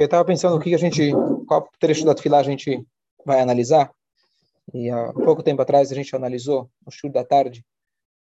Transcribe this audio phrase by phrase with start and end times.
[0.00, 1.12] Eu estava pensando o que a gente,
[1.46, 2.82] qual trecho da Tfilá a gente
[3.22, 3.92] vai analisar.
[4.72, 7.62] E há pouco tempo atrás a gente analisou, no show da tarde,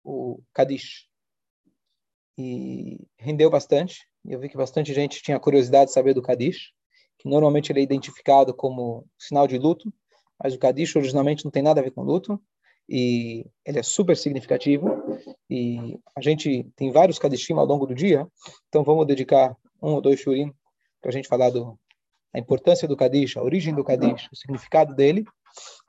[0.03, 1.07] o Kadish.
[2.35, 4.07] E rendeu bastante.
[4.25, 6.73] Eu vi que bastante gente tinha curiosidade de saber do Kadish,
[7.19, 9.93] que normalmente ele é identificado como sinal de luto,
[10.43, 12.41] mas o Kadish originalmente não tem nada a ver com luto.
[12.89, 14.89] E ele é super significativo.
[15.47, 18.27] E a gente tem vários Kadishim ao longo do dia,
[18.67, 20.51] então vamos dedicar um ou dois shurim
[21.07, 21.79] para a gente falar do,
[22.33, 25.23] da importância do Kadish, a origem do Kadish, o significado dele,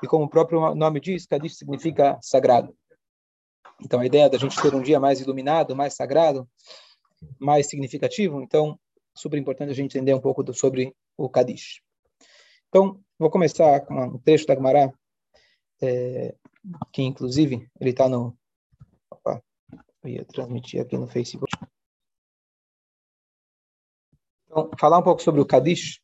[0.00, 2.72] e como o próprio nome diz, Kadish significa sagrado.
[3.82, 6.48] Então, a ideia da gente ter um dia mais iluminado, mais sagrado,
[7.36, 8.78] mais significativo, então,
[9.12, 11.82] super importante a gente entender um pouco do, sobre o Kadish.
[12.68, 14.94] Então, vou começar com um trecho da Gemara,
[15.82, 16.32] é,
[16.92, 18.38] que inclusive ele está no.
[19.10, 19.42] Opa,
[20.04, 21.50] eu ia transmitir aqui no Facebook.
[24.50, 26.00] Então, falar um pouco sobre o Kadish.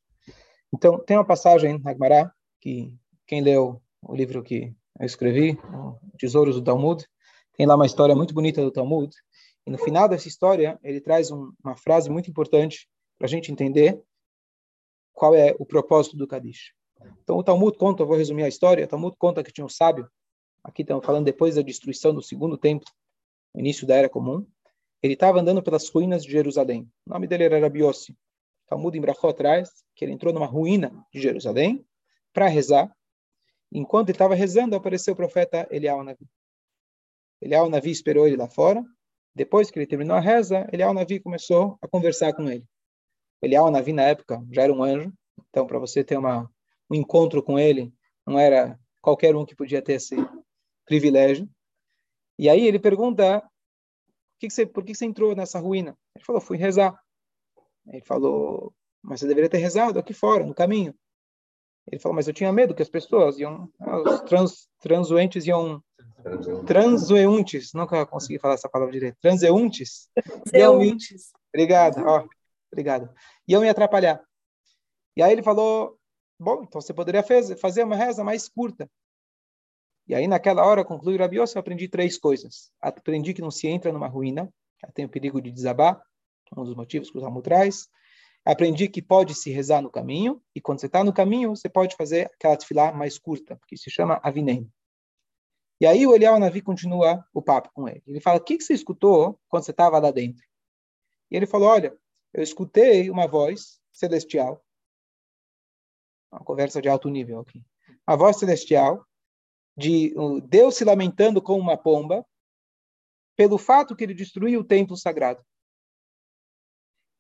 [0.72, 2.94] Então, tem uma passagem na Gemara, que
[3.26, 5.58] quem leu o livro que eu escrevi,
[6.18, 7.06] Tesouros do Talmud,
[7.56, 9.14] tem lá uma história muito bonita do Talmud.
[9.66, 13.50] E no final dessa história, ele traz um, uma frase muito importante para a gente
[13.50, 14.02] entender
[15.14, 16.74] qual é o propósito do Kadish.
[17.22, 19.70] Então, o Talmud conta, eu vou resumir a história, o Talmud conta que tinha um
[19.70, 20.06] sábio,
[20.62, 22.90] aqui estamos falando depois da destruição do segundo templo,
[23.54, 24.46] início da Era Comum,
[25.02, 26.90] ele estava andando pelas ruínas de Jerusalém.
[27.06, 28.16] O nome dele era Rabiossi.
[28.66, 31.86] Talmud em Brachot traz que ele entrou numa ruína de Jerusalém
[32.32, 32.94] para rezar.
[33.72, 36.26] Enquanto ele estava rezando, apareceu o profeta Elial Navi.
[37.40, 38.84] Elial Navi esperou ele lá fora.
[39.34, 42.64] Depois que ele terminou a reza, Elial Navi começou a conversar com ele.
[43.42, 45.12] Elial Navi, na época, já era um anjo.
[45.50, 46.50] Então, para você ter uma,
[46.90, 47.92] um encontro com ele,
[48.26, 50.16] não era qualquer um que podia ter esse
[50.86, 51.48] privilégio.
[52.38, 53.48] E aí ele pergunta, por
[54.38, 55.96] que, que você, por que você entrou nessa ruína?
[56.14, 56.98] Ele falou, fui rezar.
[57.86, 60.94] Ele falou, mas você deveria ter rezado aqui fora, no caminho.
[61.90, 65.82] Ele falou, mas eu tinha medo que as pessoas iam, os trans, transuentes iam,
[66.66, 72.26] transuentes, nunca consegui falar essa palavra direito, transeuntes, me, obrigado, ó,
[72.72, 73.12] obrigado,
[73.46, 74.24] iam me atrapalhar.
[75.14, 75.98] E aí ele falou,
[76.40, 78.90] bom, então você poderia fazer uma reza mais curta.
[80.08, 82.70] E aí naquela hora, conclui Rabiose, eu aprendi três coisas.
[82.80, 84.52] Aprendi que não se entra numa ruína,
[84.94, 86.02] tem o perigo de desabar,
[86.56, 87.88] um dos motivos que o Talmud traz.
[88.44, 91.96] Aprendi que pode se rezar no caminho, e quando você está no caminho, você pode
[91.96, 94.70] fazer aquela tefilá mais curta, que se chama avinem.
[95.80, 98.02] E aí o Eliel Navi continua o papo com ele.
[98.06, 100.44] Ele fala, o que, que você escutou quando você estava lá dentro?
[101.30, 101.96] E ele falou, olha,
[102.32, 104.64] eu escutei uma voz celestial,
[106.30, 107.64] uma conversa de alto nível aqui,
[108.06, 109.06] uma voz celestial,
[109.76, 110.14] de
[110.48, 112.24] Deus se lamentando com uma pomba,
[113.36, 115.44] pelo fato que ele destruiu o templo sagrado.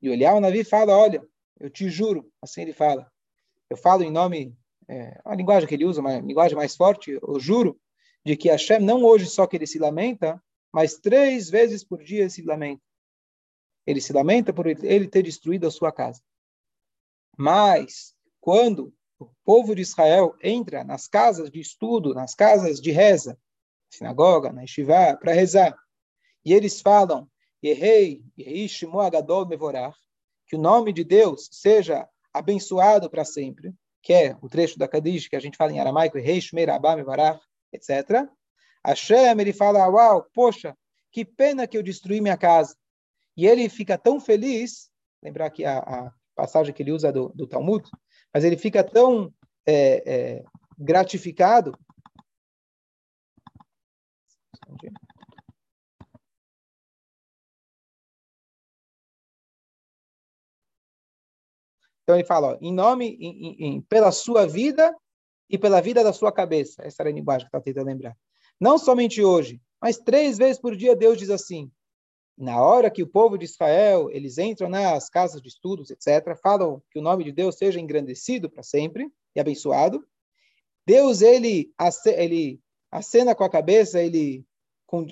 [0.04, 1.26] E olhar o Navi fala, olha,
[1.58, 3.10] eu te juro, assim ele fala.
[3.70, 4.54] Eu falo em nome,
[4.86, 7.80] é, a linguagem que ele usa, uma linguagem mais forte, eu juro
[8.22, 10.38] de que Hashem não hoje só que ele se lamenta,
[10.70, 12.82] mas três vezes por dia ele se lamenta.
[13.86, 16.20] Ele se lamenta por ele ter destruído a sua casa.
[17.34, 23.38] Mas, quando o povo de Israel entra nas casas de estudo, nas casas de reza,
[23.88, 25.74] sinagoga, na yeshiva, para rezar,
[26.44, 27.26] e eles falam,
[27.64, 29.96] Yehei Shimo Agadol Mevorach,
[30.46, 35.28] que o nome de Deus seja abençoado para sempre, que é o trecho da Kadish
[35.28, 37.40] que a gente fala em aramaico, Yehei Shmei Rabá Mevorach,
[37.72, 38.28] etc.
[38.84, 40.76] Hashem, ele fala, uau, poxa,
[41.10, 42.76] que pena que eu destruí minha casa.
[43.34, 44.90] E ele fica tão feliz,
[45.22, 47.88] lembrar aqui a, a passagem que ele usa do, do Talmud,
[48.32, 49.32] mas ele fica tão
[49.66, 50.44] é, é,
[50.78, 51.72] gratificado
[62.04, 64.94] Então ele fala, ó, em nome, em, em, pela sua vida
[65.48, 66.82] e pela vida da sua cabeça.
[66.84, 68.16] Essa era a linguagem que está tentando lembrar.
[68.60, 71.70] Não somente hoje, mas três vezes por dia Deus diz assim.
[72.36, 76.82] Na hora que o povo de Israel, eles entram nas casas de estudos, etc., falam
[76.90, 80.04] que o nome de Deus seja engrandecido para sempre e abençoado.
[80.84, 81.72] Deus, ele,
[82.06, 82.60] ele
[82.90, 84.44] acena com a cabeça, ele,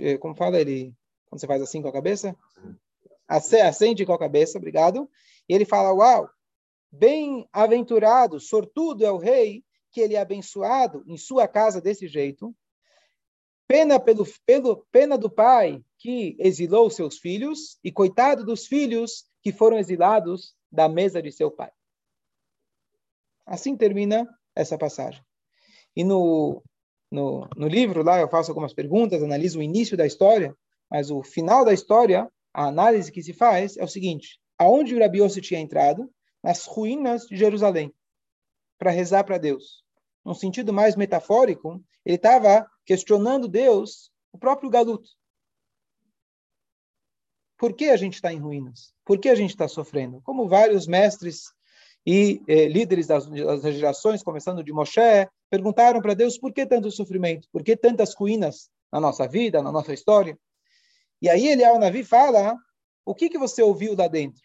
[0.00, 0.92] eh, como fala, ele,
[1.28, 2.36] quando você faz assim com a cabeça?
[3.28, 5.08] Acende com a cabeça, obrigado.
[5.48, 6.28] E ele fala, uau,
[6.92, 12.54] Bem-aventurado, sortudo é o rei que ele é abençoado em sua casa desse jeito.
[13.66, 19.50] Pena pelo, pelo pena do pai que exilou seus filhos e coitado dos filhos que
[19.50, 21.70] foram exilados da mesa de seu pai.
[23.46, 25.24] Assim termina essa passagem.
[25.96, 26.62] E no,
[27.10, 30.54] no, no livro lá eu faço algumas perguntas, analiso o início da história,
[30.90, 34.98] mas o final da história, a análise que se faz é o seguinte: aonde o
[34.98, 36.10] Rabi tinha entrado,
[36.42, 37.94] nas ruínas de Jerusalém
[38.78, 39.84] para rezar para Deus.
[40.24, 45.08] Num sentido mais metafórico, ele estava questionando Deus, o próprio Galuto.
[47.56, 48.92] Por que a gente está em ruínas?
[49.04, 50.20] Por que a gente está sofrendo?
[50.22, 51.52] Como vários mestres
[52.04, 56.90] e eh, líderes das, das, gerações, começando de Moshe, perguntaram para Deus por que tanto
[56.90, 57.48] sofrimento?
[57.52, 60.36] Por que tantas ruínas na nossa vida, na nossa história?
[61.20, 62.56] E aí Eliel Navi fala,
[63.04, 64.42] o que, que você ouviu lá dentro?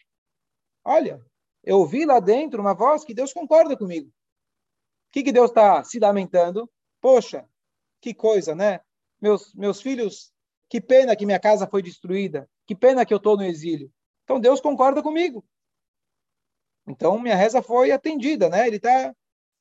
[0.84, 1.20] Olha,
[1.68, 4.08] eu ouvi lá dentro uma voz que Deus concorda comigo.
[4.08, 6.66] O que, que Deus está se lamentando?
[6.98, 7.46] Poxa,
[8.00, 8.80] que coisa, né?
[9.20, 10.32] Meus, meus filhos,
[10.66, 12.48] que pena que minha casa foi destruída.
[12.66, 13.92] Que pena que eu estou no exílio.
[14.24, 15.44] Então Deus concorda comigo.
[16.86, 18.66] Então minha reza foi atendida, né?
[18.66, 19.14] Ele está.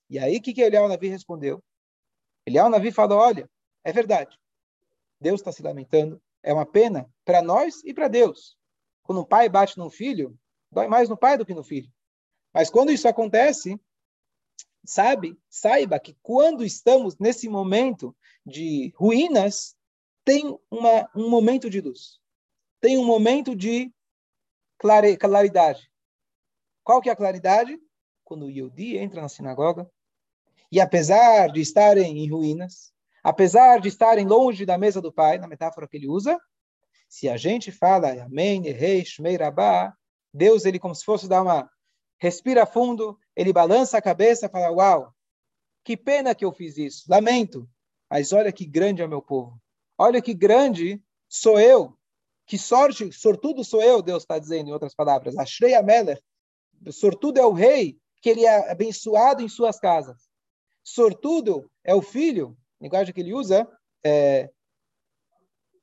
[0.09, 1.61] E aí o que, que Eliel Navi respondeu?
[2.45, 3.49] Eliel Navi falou: olha,
[3.83, 4.39] é verdade.
[5.19, 6.21] Deus está se lamentando.
[6.41, 8.57] É uma pena para nós e para Deus.
[9.03, 10.39] Quando um pai bate num filho,
[10.71, 11.91] dói mais no pai do que no filho.
[12.57, 13.79] Mas quando isso acontece,
[14.83, 19.75] sabe, saiba que quando estamos nesse momento de ruínas,
[20.25, 22.19] tem uma, um momento de luz.
[22.81, 23.93] Tem um momento de
[24.75, 25.87] clare, claridade.
[26.83, 27.79] Qual que é a claridade?
[28.23, 29.87] Quando o Yehudi entra na sinagoga
[30.71, 32.91] e apesar de estarem em ruínas,
[33.23, 36.41] apesar de estarem longe da mesa do Pai, na metáfora que ele usa,
[37.07, 39.95] se a gente fala Amém, Rei, Shmei Rabá,
[40.33, 41.69] Deus, ele como se fosse dar uma
[42.17, 45.13] respira fundo, ele balança a cabeça e fala: Uau,
[45.83, 47.69] que pena que eu fiz isso, lamento,
[48.09, 49.59] mas olha que grande é o meu povo,
[49.97, 51.97] olha que grande sou eu,
[52.45, 55.37] que sorte, sortudo sou eu, Deus está dizendo em outras palavras.
[55.37, 56.21] Ashrei Amelech,
[56.91, 60.27] sortudo é o rei, que ele é abençoado em suas casas.
[60.83, 63.67] Sortudo é o filho, linguagem que ele usa,
[64.05, 64.49] é,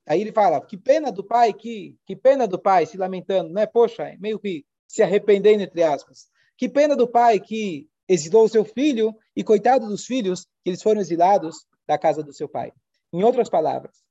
[0.07, 3.67] Aí ele fala, que pena do pai, que, que pena do pai se lamentando, né?
[3.67, 6.29] Poxa, meio que se arrependendo, entre aspas.
[6.57, 10.81] Que pena do pai que exilou o seu filho e coitado dos filhos que eles
[10.81, 12.73] foram exilados da casa do seu pai.
[13.13, 14.05] Em outras palavras,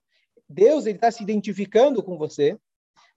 [0.49, 2.59] Deus está se identificando com você,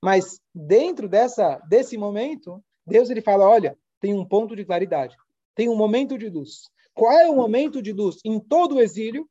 [0.00, 5.16] mas dentro dessa desse momento, Deus ele fala, olha, tem um ponto de claridade,
[5.52, 6.70] tem um momento de luz.
[6.94, 9.28] Qual é o momento de luz em todo o exílio?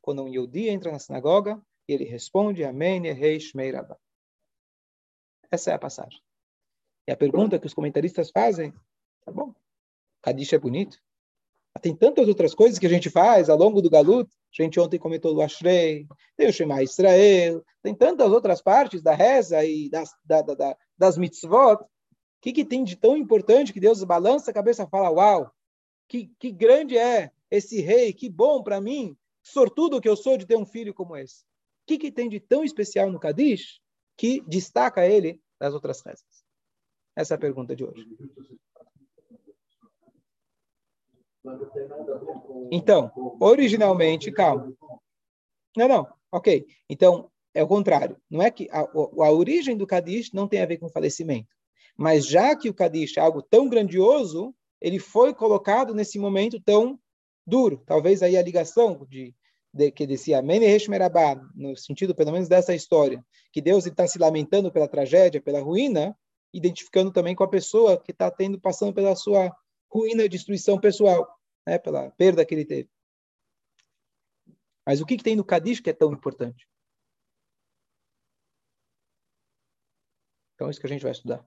[0.00, 3.70] Quando um Yodi entra na sinagoga ele responde, Amém, Rei Shmei
[5.50, 6.25] Essa é a passagem.
[7.06, 8.72] E a pergunta que os comentaristas fazem,
[9.24, 9.54] tá bom,
[10.22, 10.98] Kadish é bonito.
[11.80, 14.28] Tem tantas outras coisas que a gente faz ao longo do Galut.
[14.58, 16.06] A gente ontem comentou o Ashrei,
[16.36, 20.76] tem o Shema Israel, tem tantas outras partes da reza e das, da, da, da,
[20.96, 21.82] das mitzvot.
[21.82, 21.86] O
[22.40, 25.52] que, que tem de tão importante que Deus balança a cabeça e fala, uau,
[26.08, 30.46] que, que grande é esse rei, que bom para mim, sortudo que eu sou de
[30.46, 31.42] ter um filho como esse.
[31.42, 33.80] O que, que tem de tão especial no Kadish
[34.16, 36.35] que destaca ele das outras rezas?
[37.16, 38.06] Essa é a pergunta de hoje.
[42.70, 43.10] Então,
[43.40, 44.72] originalmente, calma.
[45.76, 46.66] Não, não, ok.
[46.88, 48.20] Então, é o contrário.
[48.30, 51.48] Não é que a, a origem do Kadish não tem a ver com falecimento.
[51.96, 56.98] Mas já que o Kadish é algo tão grandioso, ele foi colocado nesse momento tão
[57.46, 57.82] duro.
[57.86, 59.34] Talvez aí a ligação de,
[59.72, 60.06] de que
[60.42, 65.40] Menehesh Merabá, no sentido pelo menos dessa história, que Deus está se lamentando pela tragédia,
[65.40, 66.14] pela ruína,
[66.56, 69.54] identificando também com a pessoa que está tendo passando pela sua
[69.90, 71.28] ruína e destruição pessoal,
[71.66, 72.88] né, pela perda que ele teve.
[74.86, 76.66] Mas o que, que tem no Kadish que é tão importante?
[80.54, 81.44] Então, isso que a gente vai estudar.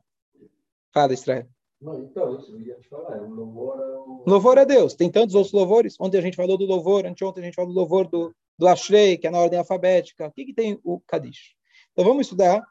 [0.94, 1.50] Fala, Israel.
[1.82, 3.16] Não, então, isso eu ia te falar.
[3.16, 4.24] É louvor, ao...
[4.28, 4.94] louvor a Deus.
[4.94, 5.96] Tem tantos outros louvores.
[6.00, 9.18] Ontem a gente falou do louvor, anteontem a gente falou do louvor do, do Ashrei,
[9.18, 10.28] que é na ordem alfabética.
[10.28, 11.56] O que, que tem o Kadish?
[11.94, 12.64] Então, vamos estudar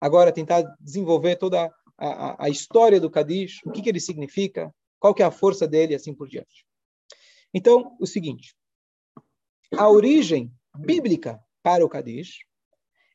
[0.00, 5.14] agora tentar desenvolver toda a, a história do Kadish, o que, que ele significa, qual
[5.14, 6.64] que é a força dele, assim por diante.
[7.52, 8.54] Então, o seguinte,
[9.76, 12.44] a origem bíblica para o Kadish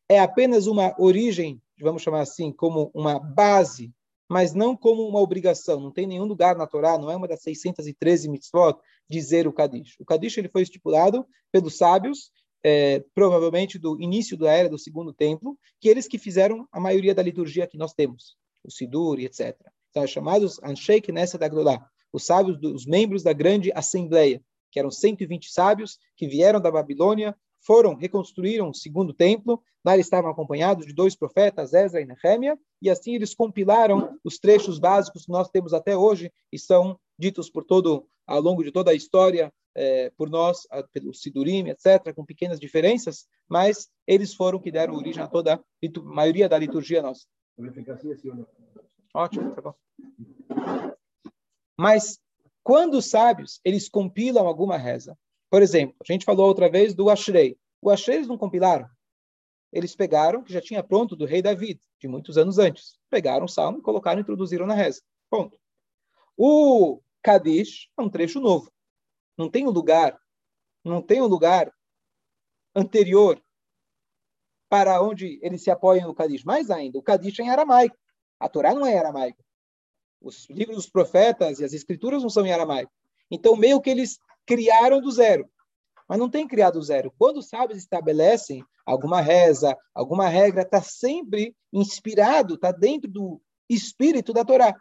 [0.09, 3.93] é apenas uma origem, vamos chamar assim, como uma base,
[4.29, 5.79] mas não como uma obrigação.
[5.79, 8.77] Não tem nenhum lugar na Torá, não é uma das 613 mitzvot,
[9.09, 9.95] dizer o Kadish.
[9.99, 12.31] O Kadish ele foi estipulado pelos sábios
[12.63, 17.13] é, provavelmente do início da era do segundo templo, que eles que fizeram a maioria
[17.13, 19.58] da liturgia que nós temos, o Sidur e etc.
[19.93, 24.41] São chamados Anshei Knesset Agdolá, os sábios, os membros da grande assembleia,
[24.72, 30.05] que eram 120 sábios que vieram da Babilônia, foram, reconstruíram o segundo templo, lá eles
[30.05, 35.25] estavam acompanhados de dois profetas, Ezra e Nehemia, e assim eles compilaram os trechos básicos
[35.25, 38.96] que nós temos até hoje, e são ditos por todo, ao longo de toda a
[38.96, 44.96] história é, por nós, pelo Sidurim, etc., com pequenas diferenças, mas eles foram que deram
[44.96, 45.60] origem a toda a
[46.03, 47.25] maioria da liturgia nossa.
[47.60, 48.46] Assim, assim,
[49.13, 49.75] Ótimo, tá bom.
[51.77, 52.20] Mas
[52.63, 55.18] quando os sábios, eles compilam alguma reza,
[55.50, 57.58] por exemplo, a gente falou outra vez do Ashrei.
[57.82, 58.88] O Ashrei eles não compilaram.
[59.72, 62.98] Eles pegaram, que já tinha pronto do rei David, de muitos anos antes.
[63.10, 65.01] Pegaram o salmo, colocaram e introduziram na reza.
[65.30, 65.60] Ponto.
[66.38, 68.72] O Kadish é um trecho novo.
[69.37, 70.19] Não tem um lugar,
[70.83, 71.73] não tem um lugar
[72.75, 73.41] anterior
[74.69, 76.43] para onde eles se apoiam no Kadish.
[76.43, 77.97] Mais ainda, o Kadish é em aramaico.
[78.39, 79.43] A Torá não é aramaico.
[80.21, 82.91] Os livros dos profetas e as escrituras não são em aramaico.
[83.29, 85.49] Então, meio que eles criaram do zero.
[86.07, 87.13] Mas não tem criado do zero.
[87.17, 94.33] Quando os sábios estabelecem alguma reza, alguma regra, está sempre inspirado, está dentro do espírito
[94.33, 94.73] da Torá.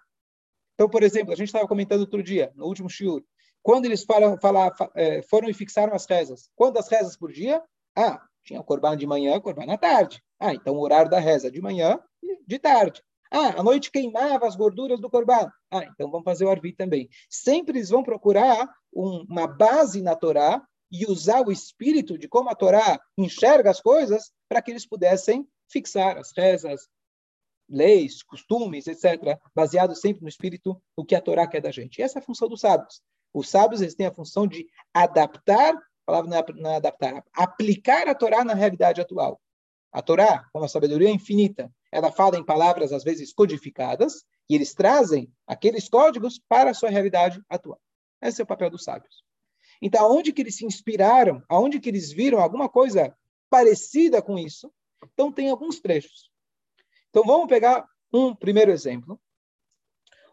[0.74, 3.22] Então, por exemplo, a gente estava comentando outro dia, no último shiur,
[3.62, 6.50] quando eles falam, falar, é, foram e fixaram as rezas.
[6.56, 7.62] Quantas rezas por dia?
[7.96, 10.22] Ah, tinha o corban de manhã, corban à tarde.
[10.38, 13.02] Ah, então o horário da reza de manhã e de tarde.
[13.30, 15.50] Ah, à noite queimava as gorduras do corban.
[15.70, 17.08] Ah, então vamos fazer o arvi também.
[17.30, 22.50] Sempre eles vão procurar um, uma base na Torá e usar o espírito de como
[22.50, 26.86] a Torá enxerga as coisas para que eles pudessem fixar as rezas,
[27.66, 31.98] leis, costumes, etc., baseado sempre no espírito, o que a Torá quer da gente.
[31.98, 33.00] E essa é a função dos sábios.
[33.32, 38.14] Os sábios eles têm a função de adaptar, a palavra não é, adaptar, aplicar a
[38.14, 39.40] Torá na realidade atual.
[39.90, 44.74] A Torá, com a sabedoria infinita, ela fala em palavras às vezes codificadas, e eles
[44.74, 47.80] trazem aqueles códigos para a sua realidade atual.
[48.20, 49.24] Esse é o papel dos sábios.
[49.80, 53.16] Então, aonde que eles se inspiraram, aonde que eles viram alguma coisa
[53.50, 54.72] parecida com isso,
[55.12, 56.30] então tem alguns trechos.
[57.10, 59.20] Então vamos pegar um primeiro exemplo.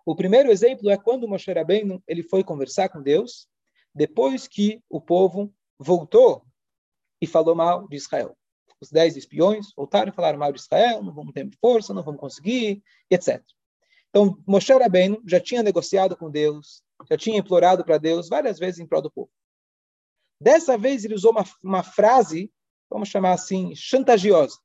[0.09, 3.47] O primeiro exemplo é quando Moshe Rabbeinu ele foi conversar com Deus
[3.93, 6.43] depois que o povo voltou
[7.21, 8.35] e falou mal de Israel.
[8.81, 12.19] Os dez espiões voltaram e falaram mal de Israel, não vamos ter força, não vamos
[12.19, 13.39] conseguir, etc.
[14.09, 18.79] Então, Moshe Rabbeinu já tinha negociado com Deus, já tinha implorado para Deus várias vezes
[18.79, 19.29] em prol do povo.
[20.41, 22.51] Dessa vez ele usou uma, uma frase,
[22.89, 24.57] vamos chamar assim, chantagiosa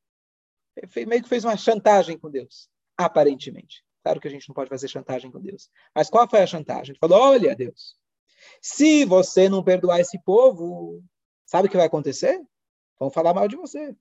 [1.07, 3.85] meio que fez uma chantagem com Deus, aparentemente.
[4.05, 5.71] Claro que a gente não pode fazer chantagem com Deus.
[5.95, 6.93] Mas qual foi a chantagem?
[6.93, 7.97] Ele falou: Olha, Deus,
[8.61, 11.03] se você não perdoar esse povo,
[11.47, 12.39] sabe o que vai acontecer?
[13.01, 13.97] Vão falar mal de você.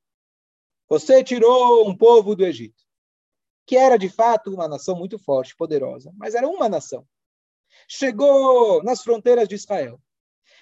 [0.90, 2.84] Você tirou um povo do Egito,
[3.66, 7.08] que era de fato uma nação muito forte, poderosa, mas era uma nação.
[7.88, 10.02] Chegou nas fronteiras de Israel,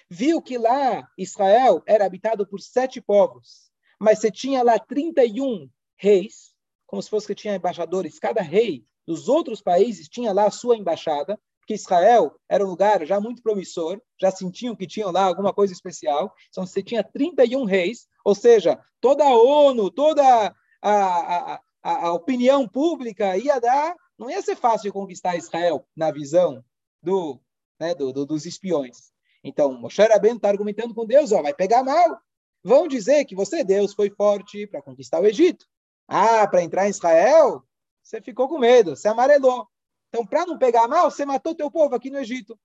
[0.08, 6.54] viu que lá Israel era habitado por sete povos, mas você tinha lá 31 reis,
[6.86, 8.20] como se fosse que tinha embaixadores.
[8.20, 13.06] Cada rei dos outros países tinha lá a sua embaixada, porque Israel era um lugar
[13.06, 16.34] já muito promissor, já sentiam que tinham lá alguma coisa especial.
[16.50, 22.12] Então, você tinha 31 reis, ou seja, toda a ONU, toda a, a, a, a
[22.12, 23.94] opinião pública ia dar.
[24.18, 26.64] Não ia ser fácil conquistar Israel, na visão
[27.02, 27.40] do,
[27.78, 29.12] né, do, do dos espiões.
[29.42, 32.20] Então, Moshe Rabbeinu está argumentando com Deus, ó, vai pegar mal.
[32.62, 35.66] Vão dizer que você, Deus, foi forte para conquistar o Egito.
[36.06, 37.64] Ah, para entrar em Israel,
[38.12, 39.66] você ficou com medo, você amarelou.
[40.08, 42.60] Então, para não pegar mal, você matou teu povo aqui no Egito.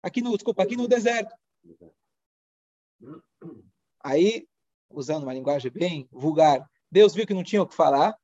[0.00, 1.34] Aqui no, desculpa, aqui no deserto.
[4.00, 4.46] Aí,
[4.88, 8.16] usando uma linguagem bem vulgar, Deus viu que não tinha o que falar.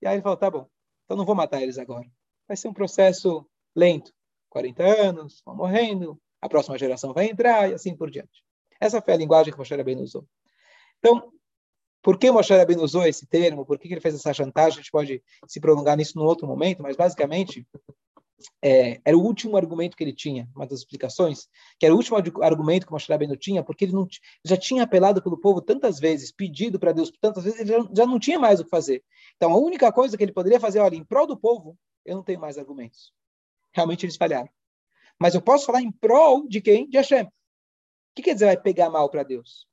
[0.00, 0.68] E aí ele falou: tá bom,
[1.04, 2.10] então não vou matar eles agora.
[2.48, 4.12] Vai ser um processo lento.
[4.50, 8.44] 40 anos, vão morrendo, a próxima geração vai entrar e assim por diante.
[8.80, 10.26] Essa foi a linguagem que Moshe bem usou.
[10.98, 11.32] Então,
[12.02, 13.64] por que Moshe Rabbeinu usou esse termo?
[13.64, 14.80] Por que ele fez essa chantagem?
[14.80, 17.66] A gente pode se prolongar nisso num outro momento, mas basicamente
[18.60, 22.16] é, era o último argumento que ele tinha, uma das explicações, que era o último
[22.42, 24.06] argumento que Moshe Rabbeinu tinha, porque ele não,
[24.44, 28.06] já tinha apelado pelo povo tantas vezes, pedido para Deus tantas vezes, ele já, já,
[28.06, 29.04] não tinha mais o que fazer.
[29.36, 32.22] Então, a única coisa que ele poderia fazer, olha, em prol do povo, eu não
[32.22, 33.12] tenho mais argumentos.
[33.72, 34.48] Realmente eles falharam.
[35.18, 36.88] Mas eu posso falar em prol de quem?
[36.88, 37.24] De Hashem.
[37.24, 37.30] O
[38.14, 39.66] que quer dizer vai pegar mal para Deus?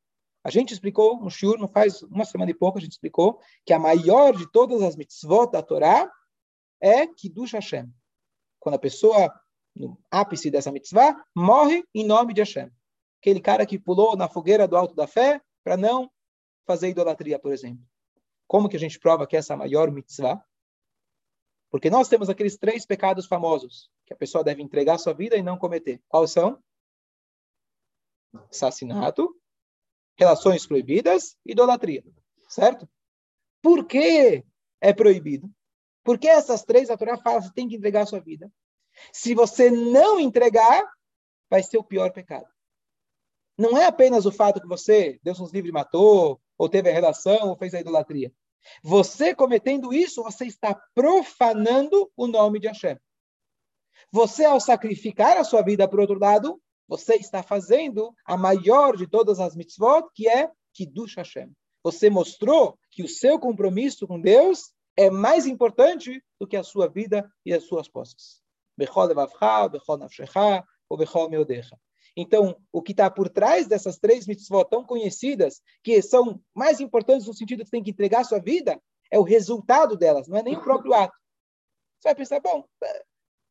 [0.43, 3.73] A gente explicou no Shur, não faz uma semana e pouco, a gente explicou que
[3.73, 6.09] a maior de todas as mitzvot da Torá
[6.81, 7.91] é Kiddush Hashem.
[8.59, 9.33] Quando a pessoa,
[9.75, 12.71] no ápice dessa mitzvah, morre em nome de Hashem.
[13.21, 16.09] Aquele cara que pulou na fogueira do alto da fé para não
[16.65, 17.83] fazer idolatria, por exemplo.
[18.47, 20.43] Como que a gente prova que essa é a maior mitzvah?
[21.69, 25.43] Porque nós temos aqueles três pecados famosos que a pessoa deve entregar sua vida e
[25.43, 26.01] não cometer.
[26.07, 26.63] Quais são?
[28.49, 29.35] Assassinato,
[30.19, 32.03] relações proibidas, idolatria.
[32.49, 32.87] Certo?
[33.61, 34.43] Por que
[34.81, 35.49] é proibido?
[36.03, 38.51] Porque essas três a Torá fala que tem que entregar a sua vida.
[39.13, 40.83] Se você não entregar,
[41.49, 42.47] vai ser o pior pecado.
[43.57, 47.49] Não é apenas o fato que você, Deus nos livre, matou, ou teve a relação,
[47.49, 48.31] ou fez a idolatria.
[48.83, 52.97] Você cometendo isso, você está profanando o nome de Hashem.
[54.11, 59.07] Você, ao sacrificar a sua vida por outro lado, você está fazendo a maior de
[59.07, 61.51] todas as mitzvot, que é Kiddush Hashem.
[61.83, 66.89] Você mostrou que o seu compromisso com Deus é mais importante do que a sua
[66.89, 68.41] vida e as suas posses.
[72.17, 77.27] Então, o que está por trás dessas três mitzvot tão conhecidas, que são mais importantes
[77.27, 78.81] no sentido que tem que entregar a sua vida,
[79.11, 81.15] é o resultado delas, não é nem o próprio ato.
[81.99, 82.65] Você vai pensar, bom,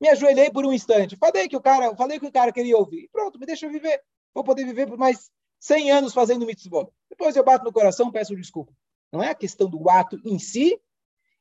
[0.01, 3.09] me ajoelhei por um instante, falei que o cara, falei que o cara queria ouvir,
[3.13, 4.03] pronto, me deixa viver,
[4.33, 6.89] vou poder viver por mais 100 anos fazendo mitzvot.
[7.09, 8.73] Depois eu bato no coração, peço desculpa.
[9.13, 10.81] Não é a questão do ato em si,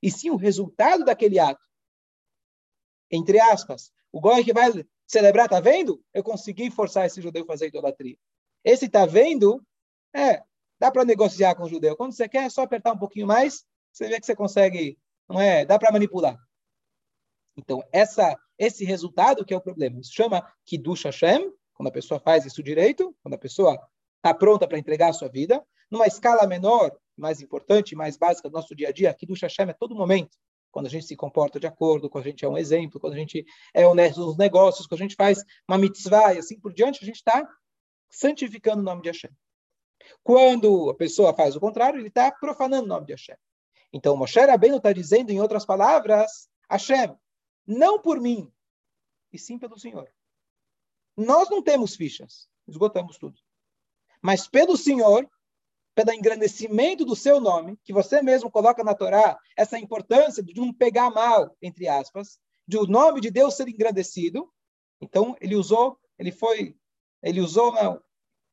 [0.01, 1.63] e sim o resultado daquele ato.
[3.11, 4.71] Entre aspas, o goi que vai
[5.05, 6.03] celebrar, tá vendo?
[6.13, 8.17] Eu consegui forçar esse judeu a fazer idolatria.
[8.63, 9.63] Esse tá vendo?
[10.13, 10.43] É,
[10.79, 11.95] dá para negociar com o judeu.
[11.95, 14.97] Quando você quer, é só apertar um pouquinho mais, você vê que você consegue,
[15.27, 15.65] não é?
[15.65, 16.37] Dá para manipular.
[17.55, 19.99] Então, essa, esse resultado que é o problema.
[19.99, 23.79] Isso chama Kiddush Hashem, quando a pessoa faz isso direito, quando a pessoa
[24.17, 25.63] está pronta para entregar a sua vida.
[25.89, 29.73] Numa escala menor, mais importante, mais básica do nosso dia a dia, Kiddush Hashem é
[29.73, 30.37] todo momento.
[30.71, 33.17] Quando a gente se comporta de acordo, quando a gente é um exemplo, quando a
[33.17, 37.03] gente é honesto nos negócios, quando a gente faz uma mitzvah e assim por diante,
[37.03, 37.47] a gente está
[38.09, 39.31] santificando o nome de Hashem.
[40.23, 43.35] Quando a pessoa faz o contrário, ele está profanando o nome de Hashem.
[43.91, 47.15] Então, Moshe Rabbeinu está dizendo, em outras palavras, Hashem,
[47.67, 48.51] não por mim,
[49.31, 50.09] e sim pelo Senhor.
[51.15, 53.37] Nós não temos fichas, esgotamos tudo.
[54.21, 55.29] Mas pelo Senhor,
[55.93, 60.71] pelo engrandecimento do seu nome, que você mesmo coloca na Torá, essa importância de não
[60.71, 64.51] pegar mal, entre aspas, de o nome de Deus ser engrandecido.
[65.01, 66.77] Então, ele usou, ele foi,
[67.23, 67.73] ele usou,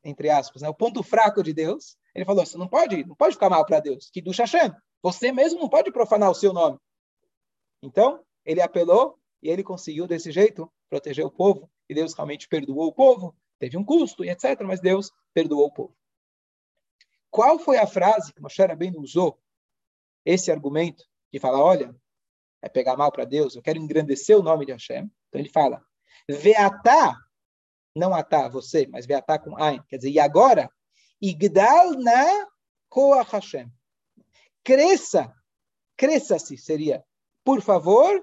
[0.03, 1.99] entre aspas, né, o ponto fraco de Deus.
[2.15, 4.73] Ele falou: você não pode, não pode ficar mal para Deus, que do Hashem.
[5.03, 6.79] Você mesmo não pode profanar o seu nome.
[7.83, 11.71] Então, ele apelou e ele conseguiu, desse jeito, proteger o povo.
[11.89, 13.37] E Deus realmente perdoou o povo.
[13.59, 15.97] Teve um custo e etc., mas Deus perdoou o povo.
[17.31, 19.41] Qual foi a frase que Moshe Rabbeinu usou?
[20.25, 21.95] Esse argumento que fala, olha,
[22.63, 25.11] é pegar mal para Deus, eu quero engrandecer o nome de Hashem.
[25.29, 25.85] Então ele fala,
[26.29, 27.15] Veatá,
[27.95, 30.71] não atá você, mas Veatá com Ain, quer dizer, e agora,
[31.21, 32.49] Igdal na
[32.89, 33.71] Koach Hashem.
[34.63, 35.35] Cresça,
[35.97, 37.05] cresça-se, seria,
[37.45, 38.23] por favor,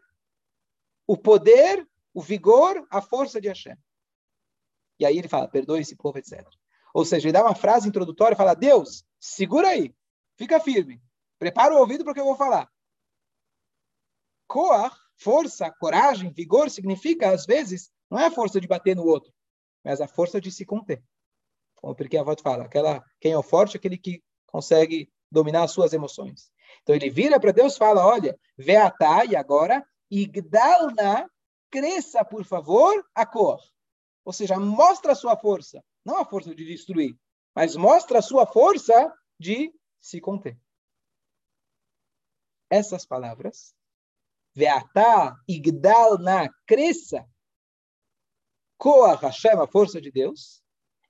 [1.07, 3.77] o poder, o vigor, a força de Hashem.
[4.99, 6.47] E aí ele fala, perdoe esse povo, etc.
[6.93, 9.95] Ou seja, ele dá uma frase introdutória e fala, Deus, segura aí,
[10.37, 11.01] fica firme,
[11.39, 12.69] prepara o ouvido para o que eu vou falar.
[14.47, 19.33] Koach, força, coragem, vigor, significa, às vezes, não é a força de bater no outro,
[19.83, 21.01] mas a força de se conter.
[21.75, 25.63] Como porque a volta fala, aquela, quem é o forte é aquele que consegue dominar
[25.63, 26.51] as suas emoções.
[26.83, 31.28] Então ele vira para Deus e fala: Olha, veatá, e agora, igdalna,
[31.69, 33.60] cresça, por favor, a cor.
[34.26, 35.84] Ou seja, mostra a sua força.
[36.06, 37.17] Não a força de destruir,
[37.56, 40.60] mas mostra a sua força de se conter.
[42.69, 43.74] Essas palavras,
[44.54, 47.28] veatá, igdalna, cresça,
[48.82, 50.63] Koah Hashem, a força de Deus,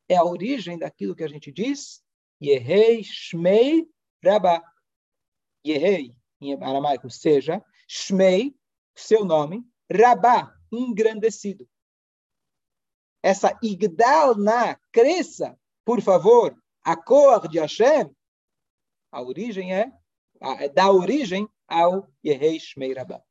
[0.09, 2.03] é a origem daquilo que a gente diz,
[2.41, 3.87] Yehei Shmei
[4.21, 4.61] Rabá.
[5.65, 8.53] Yehei, em aramaico, seja, Shmei,
[9.01, 11.67] seu nome, Rabá, engrandecido.
[13.21, 18.09] Essa Igdal na, cresça, por favor, a cor de Hashem,
[19.11, 19.91] a origem é,
[20.41, 23.21] a, é dá origem ao Yehei Shmei Rabá.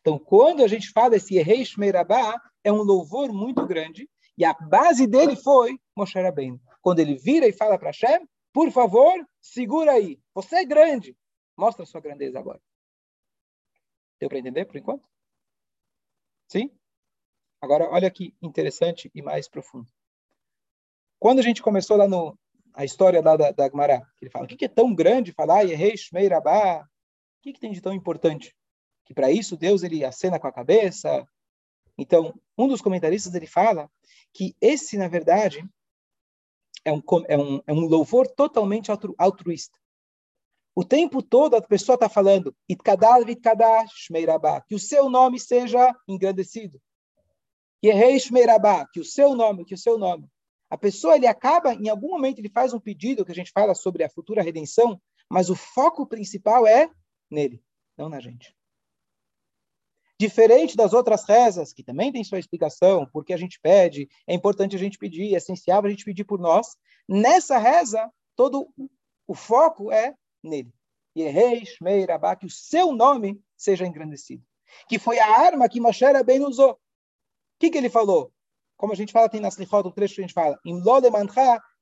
[0.00, 4.44] Então, quando a gente fala esse Yehei Shmei Rabá, é um louvor muito grande, e
[4.44, 6.60] a base dele foi Moshe Rabbeinu.
[6.80, 10.18] Quando ele vira e fala para Hashem, por favor, segura aí.
[10.34, 11.16] Você é grande.
[11.56, 12.60] Mostra a sua grandeza agora.
[14.20, 15.08] Deu para entender por enquanto?
[16.46, 16.70] Sim?
[17.60, 19.88] Agora, olha que interessante e mais profundo.
[21.18, 22.38] Quando a gente começou lá no
[22.72, 25.62] a história lá da, da Agmará, ele fala, o que, que é tão grande falar
[25.62, 26.82] Yehei Shmei Rabá?
[26.82, 28.54] O que, que tem de tão importante?
[29.04, 31.26] Que para isso Deus ele acena com a cabeça.
[31.98, 33.90] Então, um dos comentaristas ele fala
[34.32, 35.68] que esse, na verdade,
[36.84, 39.79] é um, é um, é um louvor totalmente altru, altruísta.
[40.74, 42.54] O tempo todo a pessoa está falando,
[44.68, 46.80] que o seu nome seja engrandecido.
[48.18, 50.28] Shmeirabá, que o seu nome, que o seu nome.
[50.68, 53.74] A pessoa, ele acaba, em algum momento, ele faz um pedido que a gente fala
[53.74, 56.88] sobre a futura redenção, mas o foco principal é
[57.28, 57.62] nele,
[57.96, 58.54] não na gente.
[60.18, 64.76] Diferente das outras rezas, que também tem sua explicação, porque a gente pede, é importante
[64.76, 66.76] a gente pedir, é essencial a gente pedir por nós.
[67.08, 68.68] Nessa reza, todo
[69.26, 70.72] o foco é nele.
[71.16, 74.44] Yehei Shmei Rabá, que o seu nome seja engrandecido.
[74.88, 76.78] Que foi a arma que Moshe bem usou.
[77.58, 78.32] que, que ele falou?
[78.76, 80.58] Como a gente fala, tem na Slichot, o trecho que a gente fala,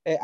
[0.04, 0.18] é,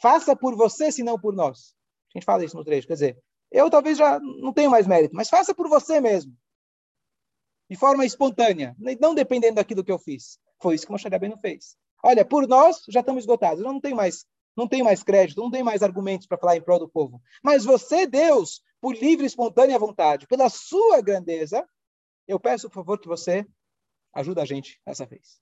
[0.00, 1.74] Faça por você, se não por nós.
[2.14, 2.86] A gente fala isso no trecho.
[2.86, 6.34] Quer dizer, eu talvez já não tenho mais mérito, mas faça por você mesmo.
[7.68, 10.38] De forma espontânea, não dependendo daquilo que eu fiz.
[10.60, 11.76] Foi isso que o Moshe Rabbeinu fez.
[12.02, 13.62] Olha, por nós já estamos esgotados.
[13.62, 14.24] Eu não tenho mais,
[14.56, 17.20] não tenho mais crédito, não tenho mais argumentos para falar em prol do povo.
[17.42, 21.66] Mas você, Deus, por livre e espontânea vontade, pela sua grandeza,
[22.26, 23.46] eu peço, por favor, que você
[24.14, 25.40] ajude a gente dessa vez.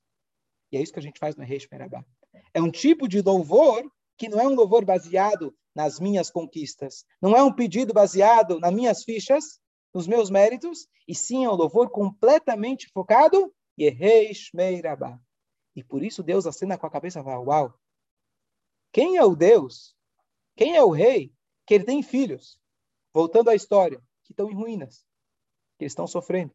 [0.71, 2.05] E é isso que a gente faz no Reish Merabá.
[2.53, 7.37] É um tipo de louvor que não é um louvor baseado nas minhas conquistas, não
[7.37, 9.61] é um pedido baseado nas minhas fichas,
[9.94, 15.18] nos meus méritos, e sim é um louvor completamente focado em Reish Merabá.
[15.77, 17.75] E por isso Deus acena com a cabeça e fala, uau,
[18.92, 19.96] quem é o Deus?
[20.57, 21.33] Quem é o rei?
[21.66, 22.59] Que ele tem filhos,
[23.12, 25.07] voltando à história, que estão em ruínas,
[25.79, 26.55] que estão sofrendo.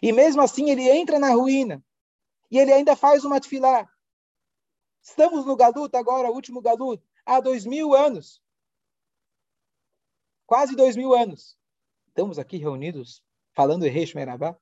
[0.00, 1.84] E mesmo assim ele entra na ruína,
[2.50, 3.88] e ele ainda faz uma tefilá.
[5.02, 8.40] Estamos no Galuto agora, último Galuto, há dois mil anos.
[10.46, 11.58] Quase dois mil anos.
[12.08, 13.22] Estamos aqui reunidos,
[13.54, 14.56] falando Reish Merabá,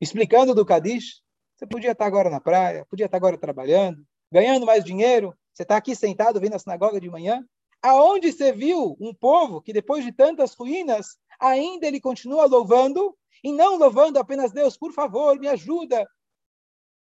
[0.00, 1.22] explicando do Kadish.
[1.54, 5.36] Você podia estar agora na praia, podia estar agora trabalhando, ganhando mais dinheiro.
[5.58, 7.44] Você está aqui sentado vendo a sinagoga de manhã.
[7.82, 13.50] Aonde você viu um povo que depois de tantas ruínas, ainda ele continua louvando, e
[13.50, 16.06] não louvando apenas Deus, por favor, me ajuda,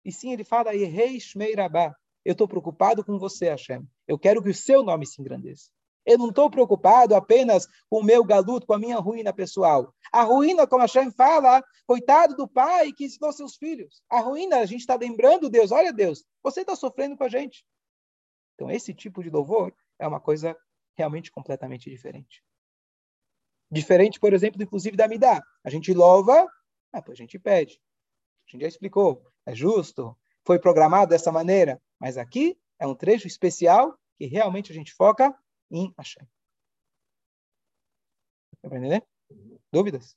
[0.04, 3.88] e sim, ele fala, Rei Shmeirabá, eu estou preocupado com você, Hashem.
[4.06, 5.70] Eu quero que o seu nome se engrandeça.
[6.06, 9.96] Eu não estou preocupado apenas com o meu galuto, com a minha ruína pessoal.
[10.12, 14.04] A ruína, como Hashem fala, coitado do pai que ensinou seus filhos.
[14.10, 17.64] A ruína, a gente está lembrando Deus, olha Deus, você está sofrendo com a gente.
[18.56, 20.56] Então, esse tipo de louvor é uma coisa
[20.96, 22.44] realmente completamente diferente.
[23.72, 25.42] Diferente, por exemplo, inclusive da Midá.
[25.64, 26.48] A gente louva,
[26.94, 27.82] ah, a gente pede.
[28.48, 33.28] A gente já explicou é justo, foi programado dessa maneira, mas aqui é um trecho
[33.28, 35.36] especial que realmente a gente foca
[35.72, 36.28] em Hashem.
[38.64, 39.02] Dá?
[39.72, 40.16] Dúvidas?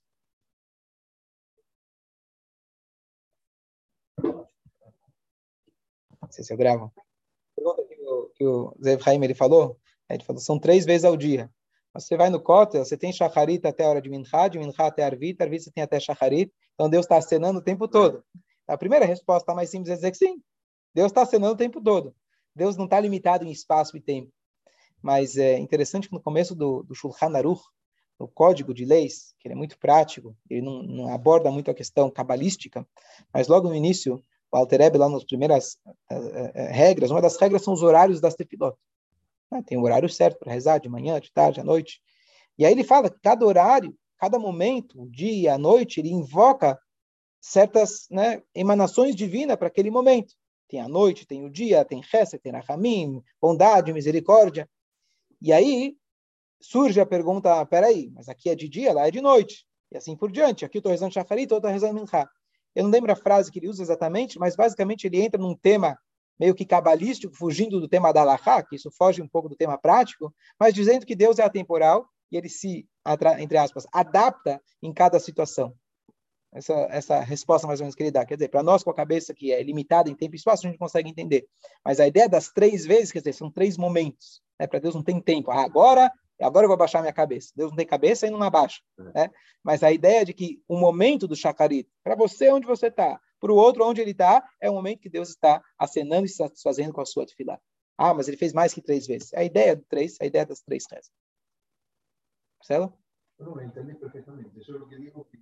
[4.23, 4.47] Não
[6.31, 6.93] sei se eu gravo.
[8.35, 11.51] Que o, Zé Haim ele falou, ele falou, são três vezes ao dia.
[11.95, 15.03] Você vai no Kotel, você tem Shacharit até a hora de Minchá, de Minchá até
[15.03, 18.23] Arvit, Arvit você tem até Shacharit, então Deus está acenando o tempo todo.
[18.69, 20.43] A primeira resposta mais simples é dizer que sim.
[20.95, 22.15] Deus está acenando o tempo todo.
[22.55, 24.31] Deus não está limitado em espaço e tempo.
[25.03, 27.63] Mas é interessante que no começo do, do Shulchan Aruch,
[28.19, 31.75] no Código de Leis, que ele é muito prático, ele não, não aborda muito a
[31.75, 32.87] questão cabalística,
[33.33, 34.21] mas logo no início,
[34.53, 35.79] o Alter Ebe, lá nas primeiras
[36.11, 38.77] uh, uh, regras, uma das regras são os horários das tefilot.
[39.51, 42.01] Ah, tem o um horário certo para rezar, de manhã, de tarde, à noite.
[42.59, 46.79] E aí ele fala que cada horário, cada momento, o dia, a noite, ele invoca
[47.41, 50.35] certas né, emanações divinas para aquele momento.
[50.69, 54.69] Tem a noite, tem o dia, tem Hesed, tem Rahamim, bondade, misericórdia.
[55.41, 55.97] E aí
[56.61, 59.65] surge a pergunta, peraí, mas aqui é de dia, lá é de noite.
[59.93, 60.65] E assim por diante.
[60.65, 62.29] Aqui eu estou rezando Shacharit, eu estou rezando Minchá.
[62.77, 65.99] Eu não lembro a frase que ele usa exatamente, mas basicamente ele entra num tema
[66.39, 69.79] meio que cabalístico, fugindo do tema da Allahá, que isso foge um pouco do tema
[69.79, 72.87] prático, mas dizendo que Deus é atemporal e ele se,
[73.39, 75.75] entre aspas, adapta em cada situação
[76.53, 78.25] essa, essa resposta mais ou menos que ele dá.
[78.25, 80.71] Quer dizer, para nós com a cabeça que é limitada em tempo e espaço, a
[80.71, 81.47] gente consegue entender.
[81.85, 84.43] Mas a ideia das três vezes, quer dizer, são três momentos.
[84.59, 84.67] Né?
[84.67, 85.51] Para Deus não tem tempo.
[85.51, 87.53] Ah, agora, agora eu vou baixar minha cabeça.
[87.57, 88.83] Deus não tem cabeça e não abaixa.
[88.97, 89.31] Né?
[89.63, 93.53] Mas a ideia de que o momento do chacarito, para você onde você está, para
[93.53, 97.01] o outro onde ele está, é o momento que Deus está acenando e satisfazendo com
[97.01, 97.61] a sua atividade.
[97.99, 99.33] Ah, mas ele fez mais que três vezes.
[99.35, 101.11] A ideia do três, a ideia das três rezas.
[102.59, 102.93] Marcelo?
[103.39, 104.59] Não, entendi perfeitamente.
[104.59, 105.39] Isso é o que digo que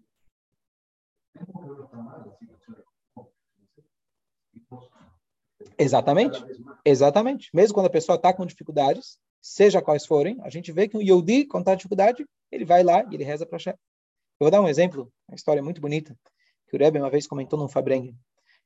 [5.79, 6.45] Exatamente.
[6.85, 7.51] Exatamente.
[7.55, 11.03] Mesmo quando a pessoa está com dificuldades, seja quais forem, a gente vê que o
[11.03, 13.75] Yodi, quando está dificuldade, ele vai lá e ele reza para Hashem.
[13.75, 16.17] Eu vou dar um exemplo, uma história muito bonita,
[16.67, 18.17] que o Rebbe uma vez comentou num Fabrengue.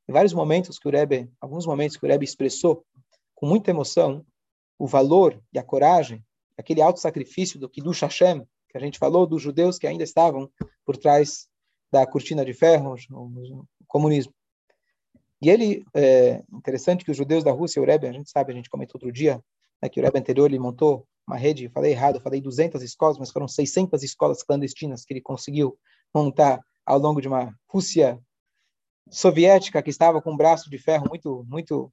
[0.09, 2.87] Em vários momentos que o Rebbe, alguns momentos que o Rebbe expressou
[3.35, 4.25] com muita emoção
[4.79, 6.25] o valor e a coragem,
[6.57, 10.49] aquele alto sacrifício do Kiddush Hashem, que a gente falou dos judeus que ainda estavam
[10.85, 11.49] por trás
[11.91, 14.33] da cortina de ferro, no comunismo.
[15.43, 18.55] E ele, é interessante que os judeus da Rússia, o Rebbe, a gente sabe, a
[18.55, 19.43] gente comentou outro dia,
[19.83, 23.31] né, que o Rebbe anterior ele montou uma rede, falei errado, falei 200 escolas, mas
[23.31, 25.79] foram 600 escolas clandestinas que ele conseguiu
[26.15, 28.19] montar ao longo de uma Rússia
[29.11, 31.93] soviética que estava com um braço de ferro muito, muito,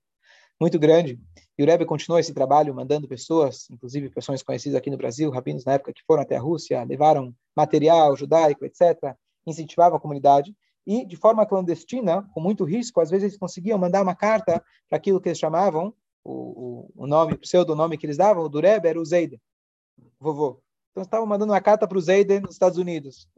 [0.60, 1.20] muito grande.
[1.58, 5.66] E o Rebbe continuou esse trabalho, mandando pessoas, inclusive pessoas conhecidas aqui no Brasil, rabinos
[5.66, 10.56] na época que foram até a Rússia, levaram material judaico, etc., incentivava a comunidade.
[10.88, 14.98] e de forma clandestina, com muito risco, às vezes eles conseguiam mandar uma carta para
[14.98, 15.94] aquilo que eles chamavam,
[16.26, 19.40] o, o, nome, o pseudonome que eles davam, o Dureb, era o Zeide,
[20.20, 20.60] vovô.
[20.92, 23.30] Então estavam mandando uma carta para o Zeide nos Estados Unidos.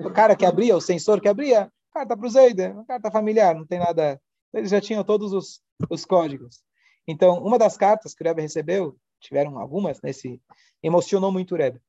[0.00, 3.54] O cara que abria, o sensor que abria, carta para o Zeide, uma carta familiar,
[3.54, 4.20] não tem nada.
[4.52, 6.62] Eles já tinham todos os, os códigos.
[7.06, 10.40] Então, uma das cartas que o Rebbe recebeu, tiveram algumas nesse,
[10.82, 11.80] emocionou muito o Rebbe.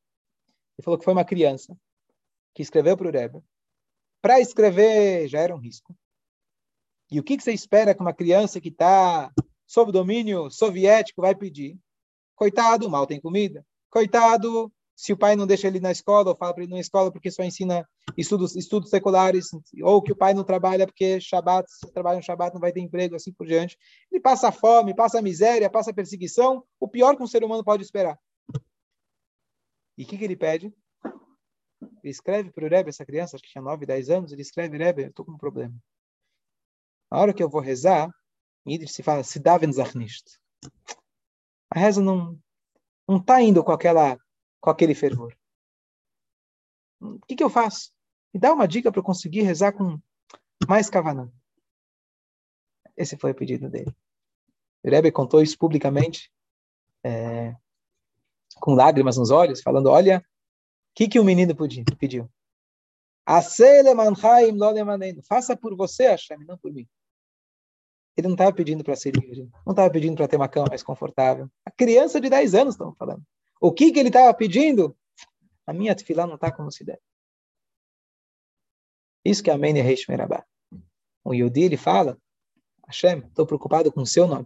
[0.77, 1.75] Ele falou que foi uma criança
[2.53, 3.41] que escreveu para o Rebbe.
[4.21, 5.95] Para escrever já era um risco.
[7.09, 9.31] E o que, que você espera que uma criança que está
[9.65, 11.77] sob domínio soviético vai pedir?
[12.35, 13.65] Coitado, mal tem comida.
[13.89, 17.11] Coitado, se o pai não deixa ele na escola, ou fala para ele na escola
[17.11, 19.49] porque só ensina estudos, estudos seculares,
[19.81, 22.79] ou que o pai não trabalha porque Shabbat, se trabalha no Shabbat não vai ter
[22.79, 23.77] emprego, assim por diante.
[24.11, 28.17] Ele passa fome, passa miséria, passa perseguição, o pior que um ser humano pode esperar.
[29.97, 30.73] E o que, que ele pede?
[32.03, 34.77] Ele escreve para o Rebbe, essa criança, acho que tinha 9, 10 anos, ele escreve,
[34.77, 35.73] Rebbe, eu estou com um problema.
[37.11, 38.09] Na hora que eu vou rezar,
[38.65, 40.37] em Yiddish se fala, se daven zachnisht.
[41.69, 42.39] A reza não
[43.07, 44.17] não está indo com aquela
[44.59, 45.35] com aquele fervor.
[46.99, 47.91] O que, que eu faço?
[48.33, 49.99] Me dá uma dica para eu conseguir rezar com
[50.67, 51.31] mais kavanah.
[52.97, 53.95] Esse foi o pedido dele.
[54.83, 56.31] O Rebbe contou isso publicamente,
[57.03, 57.55] é,
[58.59, 60.23] com lágrimas nos olhos, falando: Olha, o
[60.95, 61.55] que, que o menino
[61.97, 62.29] pediu?
[65.23, 66.87] Faça por você, Hashem, não por mim.
[68.17, 70.81] Ele não estava pedindo para ser livre, não estava pedindo para ter uma cama mais
[70.81, 71.49] confortável.
[71.65, 73.23] A criança de 10 anos estamos falando.
[73.59, 74.95] O que, que ele estava pedindo?
[75.67, 77.01] A minha tefilá não está como se deve.
[79.23, 80.45] Isso que é Amém Reish Merabá.
[81.23, 82.17] O Yodi, ele fala,
[82.87, 84.45] Hashem, estou preocupado com o seu nome.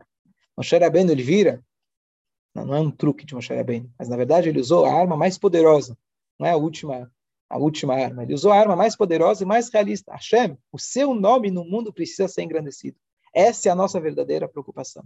[0.55, 1.63] Moshe Rabbeinu, ele vira,
[2.55, 5.17] não, não, é um truque de Moshe Rabbeinu, mas na verdade ele usou a arma
[5.17, 5.97] mais poderosa,
[6.39, 7.11] não é a última,
[7.49, 10.13] a última arma, ele usou a arma mais poderosa e mais realista.
[10.13, 12.97] Hashem, o seu nome no mundo precisa ser engrandecido.
[13.33, 15.03] Essa é a nossa verdadeira preocupação.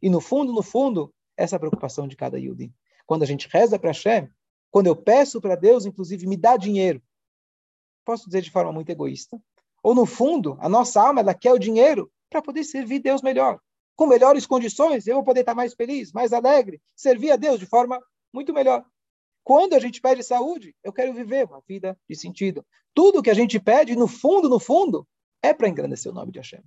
[0.00, 2.72] E no fundo, no fundo, essa é a preocupação de cada Yudi.
[3.06, 4.28] Quando a gente reza para Hashem,
[4.70, 7.02] quando eu peço para Deus, inclusive, me dá dinheiro,
[8.04, 9.40] posso dizer de forma muito egoísta,
[9.82, 13.60] ou no fundo, a nossa alma ela quer o dinheiro para poder servir Deus melhor.
[13.96, 17.66] Com melhores condições, eu vou poder estar mais feliz, mais alegre, servir a Deus de
[17.66, 18.00] forma
[18.32, 18.84] muito melhor.
[19.44, 22.64] Quando a gente pede saúde, eu quero viver uma vida de sentido.
[22.94, 25.06] Tudo que a gente pede, no fundo, no fundo,
[25.42, 26.62] é para engrandecer o nome de Hashem.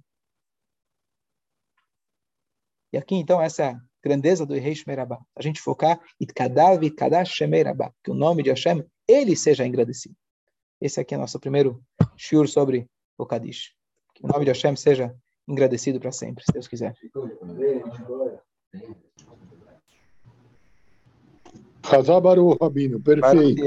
[2.91, 5.19] E aqui, então, essa grandeza do Rei Shemerabá.
[5.36, 10.15] A gente focar Itkadav Itkadash Shemerabá, que o nome de Hashem, ele seja engrandecido.
[10.80, 11.82] Esse aqui é o nosso primeiro
[12.15, 13.73] shiur sobre o Kadish.
[14.13, 15.13] Que o nome de Hashem seja
[15.47, 16.93] engrandecido para sempre, se Deus quiser.
[21.84, 23.63] Hazabaru Rabino, perfeito.